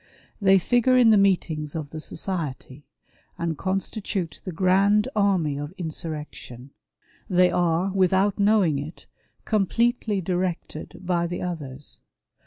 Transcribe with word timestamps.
They 0.41 0.57
figure 0.57 0.97
in 0.97 1.11
the 1.11 1.15
meetings 1.17 1.75
of 1.75 1.91
the 1.91 1.99
society, 1.99 2.87
and 3.37 3.55
constitute 3.55 4.41
the 4.43 4.51
grand 4.51 5.07
army 5.15 5.59
of 5.59 5.73
insurrection; 5.77 6.71
they 7.29 7.51
are, 7.51 7.91
without 7.91 8.39
knowing 8.39 8.79
it, 8.79 9.05
completely 9.45 10.19
directed 10.19 11.01
by 11.05 11.27
the 11.27 11.43
others. 11.43 11.99